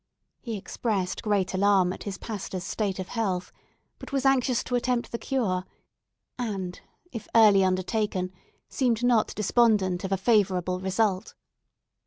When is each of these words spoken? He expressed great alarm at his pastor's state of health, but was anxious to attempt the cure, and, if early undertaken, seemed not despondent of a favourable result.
He 0.39 0.57
expressed 0.57 1.21
great 1.21 1.53
alarm 1.53 1.93
at 1.93 2.05
his 2.05 2.17
pastor's 2.17 2.63
state 2.63 2.97
of 2.97 3.09
health, 3.09 3.51
but 3.99 4.11
was 4.11 4.25
anxious 4.25 4.63
to 4.63 4.73
attempt 4.73 5.11
the 5.11 5.19
cure, 5.19 5.63
and, 6.39 6.81
if 7.11 7.27
early 7.35 7.63
undertaken, 7.63 8.31
seemed 8.67 9.03
not 9.03 9.35
despondent 9.35 10.03
of 10.03 10.11
a 10.11 10.17
favourable 10.17 10.79
result. 10.79 11.35